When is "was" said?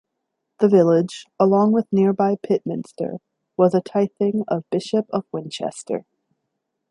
3.55-3.75